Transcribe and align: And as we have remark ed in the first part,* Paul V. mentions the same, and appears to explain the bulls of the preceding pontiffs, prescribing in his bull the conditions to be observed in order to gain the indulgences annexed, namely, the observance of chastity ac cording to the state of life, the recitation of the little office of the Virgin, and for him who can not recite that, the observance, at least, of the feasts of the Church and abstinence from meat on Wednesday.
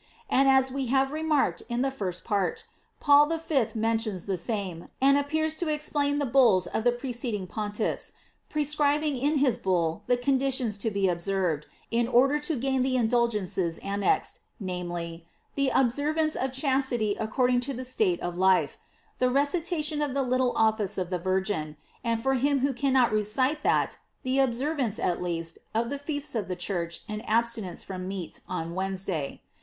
And 0.31 0.49
as 0.49 0.71
we 0.71 0.87
have 0.87 1.11
remark 1.11 1.61
ed 1.61 1.65
in 1.69 1.83
the 1.83 1.91
first 1.91 2.23
part,* 2.25 2.63
Paul 2.99 3.27
V. 3.37 3.65
mentions 3.75 4.25
the 4.25 4.35
same, 4.35 4.87
and 4.99 5.15
appears 5.15 5.53
to 5.57 5.67
explain 5.67 6.17
the 6.17 6.25
bulls 6.25 6.65
of 6.65 6.83
the 6.83 6.91
preceding 6.91 7.45
pontiffs, 7.45 8.13
prescribing 8.49 9.15
in 9.15 9.37
his 9.37 9.59
bull 9.59 10.01
the 10.07 10.17
conditions 10.17 10.75
to 10.79 10.89
be 10.89 11.07
observed 11.07 11.67
in 11.91 12.07
order 12.07 12.39
to 12.39 12.55
gain 12.55 12.81
the 12.81 12.97
indulgences 12.97 13.77
annexed, 13.83 14.39
namely, 14.59 15.27
the 15.53 15.69
observance 15.69 16.33
of 16.35 16.51
chastity 16.51 17.11
ac 17.19 17.27
cording 17.27 17.59
to 17.59 17.71
the 17.71 17.85
state 17.85 18.19
of 18.21 18.35
life, 18.35 18.79
the 19.19 19.29
recitation 19.29 20.01
of 20.01 20.15
the 20.15 20.23
little 20.23 20.51
office 20.55 20.97
of 20.97 21.11
the 21.11 21.19
Virgin, 21.19 21.77
and 22.03 22.23
for 22.23 22.33
him 22.33 22.61
who 22.61 22.73
can 22.73 22.91
not 22.93 23.13
recite 23.13 23.61
that, 23.61 23.99
the 24.23 24.39
observance, 24.39 24.97
at 24.97 25.21
least, 25.21 25.59
of 25.75 25.91
the 25.91 25.99
feasts 25.99 26.33
of 26.33 26.47
the 26.47 26.55
Church 26.55 27.01
and 27.07 27.21
abstinence 27.29 27.83
from 27.83 28.07
meat 28.07 28.41
on 28.49 28.73
Wednesday. 28.73 29.43